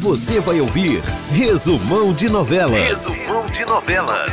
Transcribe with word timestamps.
Você 0.00 0.40
vai 0.40 0.58
ouvir 0.62 1.02
Resumão 1.30 2.14
de 2.14 2.30
Novelas. 2.30 3.14
Resumão 3.14 3.44
de 3.44 3.66
Novelas. 3.66 4.32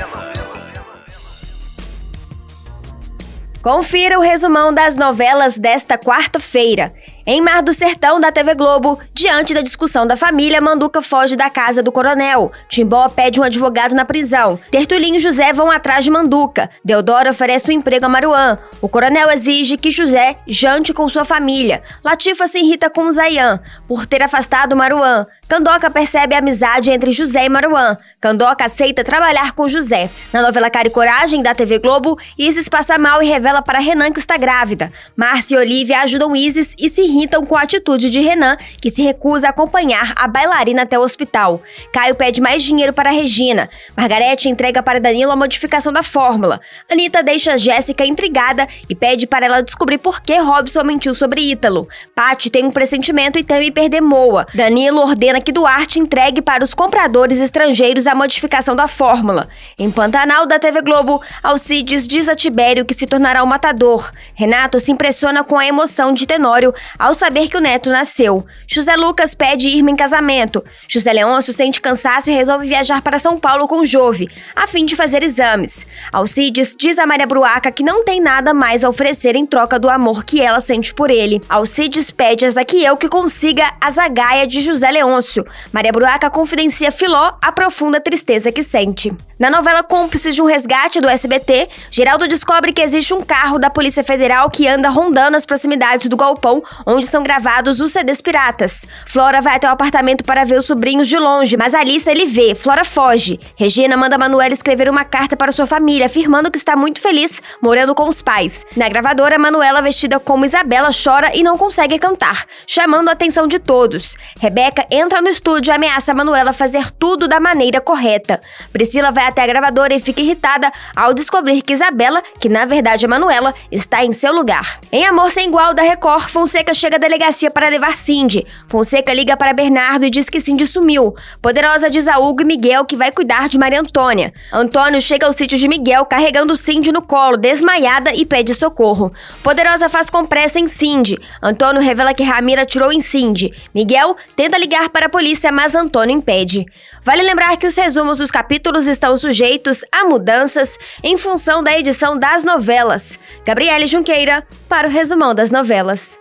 Confira 3.62 4.17
o 4.17 4.21
resumão 4.21 4.73
das 4.73 4.95
novelas 4.95 5.57
desta 5.57 5.97
quarta-feira. 5.97 6.93
Em 7.29 7.42
Mar 7.42 7.62
do 7.62 7.74
Sertão, 7.74 8.21
da 8.21 8.32
TV 8.32 8.55
Globo, 8.55 8.98
diante 9.14 9.54
da 9.54 9.62
discussão 9.62 10.08
da 10.08 10.16
família, 10.16 10.62
Manduca 10.62 11.02
foge 11.02 11.36
da 11.36 11.50
casa 11.50 11.84
do 11.84 11.92
coronel. 11.92 12.54
Timbó 12.70 13.10
pede 13.10 13.38
um 13.38 13.43
advogado 13.43 13.93
na 13.93 14.05
prisão. 14.05 14.57
Tertulinho 14.71 15.18
e 15.18 15.20
José 15.20 15.52
vão 15.52 15.70
atrás 15.70 16.05
de 16.05 16.10
Manduca. 16.10 16.70
Deodoro 16.86 17.29
oferece 17.29 17.70
um 17.70 17.74
emprego 17.74 18.05
a 18.05 18.10
Maruã. 18.10 18.57
O 18.82 18.88
coronel 18.88 19.29
exige 19.29 19.75
que 19.75 19.92
José 19.92 20.38
jante 20.48 20.93
com 20.93 21.10
sua 21.10 21.25
família. 21.25 21.84
Latifa 22.02 22.48
se 22.48 22.60
irrita 22.60 22.89
com 22.89 23.11
Zayan 23.11 23.59
por 23.89 24.05
ter 24.05 24.23
afastado 24.23 24.78
Maruã. 24.78 25.25
Candoca 25.50 25.89
percebe 25.89 26.36
a 26.36 26.39
amizade 26.39 26.91
entre 26.91 27.12
José 27.12 27.46
e 27.46 27.50
Maruã. 27.50 27.96
Candoca 28.20 28.65
aceita 28.65 29.01
trabalhar 29.01 29.54
com 29.54 29.65
José. 29.65 30.09
Na 30.34 30.42
novela 30.42 30.70
Cara 30.70 30.89
e 30.89 30.92
Coragem, 30.92 31.42
da 31.42 31.56
TV 31.56 31.79
Globo, 31.79 32.17
Isis 32.38 32.67
passa 32.67 32.98
mal 32.98 33.23
e 33.23 33.28
revela 33.28 33.62
para 33.62 33.80
Renan 33.80 34.12
que 34.12 34.20
está 34.20 34.36
grávida. 34.36 34.92
Márcia 35.16 35.56
e 35.56 35.59
Olivia 35.59 36.02
ajudam 36.02 36.36
Isis 36.36 36.75
e 36.78 36.89
se 36.89 37.02
irritam 37.02 37.17
com 37.48 37.56
a 37.56 37.62
atitude 37.62 38.09
de 38.09 38.20
Renan, 38.20 38.58
que 38.81 38.89
se 38.89 39.02
recusa 39.02 39.48
a 39.48 39.50
acompanhar 39.50 40.14
a 40.16 40.28
bailarina 40.28 40.84
até 40.84 41.00
o 41.00 41.02
hospital. 41.02 41.62
Caio 41.92 42.16
pede 42.16 42.42
mais 42.42 42.64
dinheiro 42.64 42.94
para 42.94 43.09
Regina. 43.09 43.70
Margarete 43.95 44.50
entrega 44.50 44.84
para 44.84 45.00
Danilo 45.00 45.31
a 45.31 45.36
modificação 45.36 45.94
da 45.94 46.03
fórmula. 46.03 46.59
Anitta 46.92 47.23
deixa 47.23 47.58
Jéssica 47.58 48.06
intrigada 48.06 48.67
e 48.90 48.95
pede 48.95 49.26
para 49.26 49.45
ela 49.45 49.62
descobrir 49.62 49.98
por 49.98 50.22
que 50.22 50.38
Robson 50.38 50.84
mentiu 50.84 51.16
sobre 51.16 51.42
Ítalo. 51.42 51.88
Paty 52.14 52.50
tem 52.50 52.66
um 52.66 52.72
pressentimento 52.72 53.40
e 53.40 53.44
teme 53.44 53.72
perder 53.72 54.02
Moa. 54.02 54.45
Danilo 54.54 55.02
ordena 55.02 55.42
que 55.42 55.52
Duarte 55.52 56.00
entregue 56.00 56.42
para 56.42 56.64
os 56.64 56.73
compradores 56.73 57.40
estrangeiros 57.40 58.08
a 58.08 58.16
modificação 58.16 58.76
da 58.76 58.88
fórmula. 58.88 59.48
Em 59.78 59.90
Pantanal 59.90 60.46
da 60.46 60.59
TV 60.59 60.81
Globo, 60.81 61.22
Alcides 61.42 62.08
diz 62.08 62.28
a 62.28 62.36
Tibério 62.36 62.86
que 62.86 62.94
se 62.94 63.08
tornará 63.08 63.44
um 63.44 63.48
matador. 63.48 64.12
Renato 64.36 64.80
se 64.80 64.92
impressiona 64.92 65.44
com 65.44 65.58
a 65.58 65.66
emoção 65.66 66.14
de 66.14 66.28
Tenório 66.28 66.74
ao 67.08 67.13
saber 67.13 67.47
que 67.47 67.55
o 67.55 67.61
neto 67.61 67.89
nasceu. 67.89 68.45
José 68.67 68.94
Lucas 68.97 69.33
pede 69.33 69.69
Irma 69.69 69.91
em 69.91 69.95
casamento. 69.95 70.61
José 70.89 71.13
Leôncio 71.13 71.53
sente 71.53 71.80
cansaço 71.80 72.30
e 72.30 72.33
resolve 72.33 72.67
viajar 72.67 73.02
para 73.02 73.17
São 73.17 73.39
Paulo 73.39 73.66
com 73.66 73.86
Jove, 73.86 74.30
a 74.53 74.67
fim 74.67 74.83
de 74.83 74.94
fazer 74.94 75.23
exames. 75.23 75.88
Alcides 76.11 76.75
diz 76.78 77.00
a 77.00 77.08
Maria 77.08 77.25
Bruaca 77.25 77.72
que 77.72 77.81
não 77.81 78.03
tem 78.03 78.19
nada 78.19 78.53
mais 78.53 78.83
a 78.83 78.89
oferecer 78.89 79.38
em 79.38 79.45
troca 79.45 79.80
do 79.80 79.89
amor 79.89 80.25
que 80.25 80.41
ela 80.41 80.59
sente 80.59 80.94
por 80.94 81.09
ele. 81.09 81.41
Alcides 81.47 82.11
pede 82.11 82.45
a 82.45 82.50
Zaquiel 82.50 82.97
que 82.97 83.08
consiga 83.08 83.72
a 83.80 83.89
zagaia 83.89 84.45
de 84.45 84.59
José 84.59 84.91
Leôncio. 84.91 85.45
Maria 85.72 85.94
Bruaca 85.94 86.30
confidencia 86.30 86.91
Filó 86.91 87.38
a 87.41 87.52
profunda 87.53 88.02
tristeza 88.02 88.52
que 88.52 88.63
sente. 88.63 89.13
Na 89.39 89.52
novela 89.52 89.83
Cúmplices 89.83 90.33
de 90.33 90.41
um 90.41 90.45
Resgate 90.45 91.00
do 91.00 91.08
SBT, 91.08 91.69
Geraldo 91.91 92.28
descobre 92.28 92.73
que 92.73 92.81
existe 92.81 93.13
um 93.13 93.22
carro 93.22 93.59
da 93.59 93.69
Polícia 93.69 94.03
Federal 94.03 94.50
que 94.50 94.67
anda 94.67 94.89
rondando 94.89 95.38
as 95.38 95.45
proximidades 95.45 96.08
do 96.08 96.17
galpão 96.17 96.63
onde 96.88 96.97
são 97.06 97.22
gravados 97.22 97.80
os 97.80 97.92
CDs 97.92 98.22
piratas. 98.22 98.86
Flora 99.06 99.42
vai 99.42 99.56
até 99.56 99.67
o 99.67 99.72
apartamento 99.72 100.23
para 100.23 100.44
ver 100.44 100.58
os 100.58 100.66
sobrinhos 100.66 101.08
de 101.08 101.17
longe, 101.17 101.56
mas 101.56 101.76
Alice 101.76 102.09
ele 102.09 102.26
vê, 102.26 102.56
Flora 102.56 102.84
foge. 102.84 103.40
Regina 103.56 103.95
manda 103.95 104.17
Manuela 104.17 104.53
escrever 104.53 104.90
uma 104.90 105.06
carta 105.06 105.36
para 105.36 105.52
sua 105.52 105.68
família, 105.68 106.06
afirmando 106.06 106.50
que 106.50 106.58
está 106.58 106.75
muito 106.75 107.00
feliz 107.02 107.42
morando 107.62 107.94
com 107.94 108.08
os 108.08 108.22
pais. 108.22 108.66
Na 108.75 108.88
gravadora, 108.88 109.38
Manuela, 109.38 109.81
vestida 109.81 110.20
como 110.20 110.45
Isabela, 110.45 110.90
chora 110.92 111.36
e 111.36 111.44
não 111.44 111.58
consegue 111.58 112.00
cantar, 112.00 112.45
chamando 112.66 113.09
a 113.09 113.12
atenção 113.12 113.48
de 113.48 113.59
todos. 113.59 114.16
Rebeca 114.40 114.86
entra 114.90 115.22
no 115.22 115.28
estúdio 115.28 115.72
e 115.72 115.75
ameaça 115.75 116.14
Manuela 116.14 116.53
fazer 116.53 116.92
tudo 116.92 117.28
da 117.28 117.40
maneira 117.40 117.81
correta. 117.81 118.40
Priscila 118.72 119.12
vai 119.12 119.25
até 119.25 119.42
a 119.44 119.48
gravadora 119.48 119.94
e 119.94 120.00
fica 120.00 120.22
irritada 120.22 120.72
ao 120.95 121.14
descobrir 121.14 121.62
que 121.62 121.73
Isabela, 121.73 122.23
que 122.40 122.50
na 122.50 122.66
verdade 122.66 123.06
é 123.06 123.08
Manuela, 123.08 123.53
está 123.72 124.03
em 124.03 124.12
seu 124.12 124.34
lugar. 124.34 124.79
Em 124.91 125.06
Amor 125.06 125.31
Sem 125.31 125.47
Igual 125.47 125.74
da 125.74 125.81
Record, 125.81 126.29
Fonseca 126.29 126.74
chega 126.74 126.87
à 126.96 126.98
delegacia 126.98 127.52
para 127.52 127.70
levar 127.70 127.96
Cindy. 127.96 128.46
Fonseca 128.68 129.14
liga 129.14 129.36
para 129.36 129.53
Bernardo 129.53 130.06
e 130.06 130.09
diz 130.09 130.30
que 130.30 130.40
Cindy 130.40 130.66
sumiu. 130.66 131.14
Poderosa 131.42 131.90
diz 131.90 132.08
a 132.08 132.18
Hugo 132.18 132.42
e 132.42 132.46
Miguel 132.46 132.86
que 132.86 132.96
vai 132.96 133.12
cuidar 133.12 133.50
de 133.50 133.58
Maria 133.58 133.81
Antônia. 133.81 134.34
Antônio 134.52 135.02
chega 135.02 135.26
ao 135.26 135.34
sítio 135.34 135.58
de 135.58 135.68
Miguel 135.68 136.06
carregando 136.06 136.56
Cindy 136.56 136.92
no 136.92 137.02
colo, 137.02 137.38
desmaiada 137.38 138.14
e 138.14 138.26
pede 138.26 138.56
socorro. 138.56 139.12
Poderosa 139.44 139.90
faz 139.90 140.09
com 140.09 140.26
pressa 140.26 140.59
em 140.59 140.68
Cindy. 140.68 141.20
Antônio 141.42 141.81
revela 141.81 142.14
que 142.14 142.24
Ramira 142.24 142.64
atirou 142.64 142.92
em 142.92 143.02
Cindy. 143.02 143.53
Miguel 143.74 144.16
tenta 144.36 144.58
ligar 144.58 144.90
para 144.90 145.08
a 145.08 145.09
polícia, 145.09 145.52
mas 145.52 145.76
Antônio 145.76 146.16
impede. 146.16 146.66
Vale 147.03 147.24
lembrar 147.24 147.56
que 147.58 147.68
os 147.68 147.76
resumos 147.76 148.18
dos 148.18 148.31
capítulos 148.31 148.86
estão 148.86 149.16
sujeitos 149.16 149.81
a 149.92 150.03
mudanças 150.06 150.78
em 151.03 151.18
função 151.18 151.64
da 151.64 151.78
edição 151.78 152.18
das 152.18 152.44
novelas. 152.44 153.18
Gabriele 153.46 153.88
Junqueira, 153.88 154.46
para 154.68 154.88
o 154.88 154.92
resumão 154.92 155.34
das 155.34 155.50
novelas. 155.50 156.20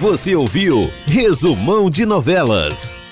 Você 0.00 0.34
ouviu 0.34 0.90
Resumão 1.06 1.88
de 1.88 2.04
Novelas. 2.04 3.03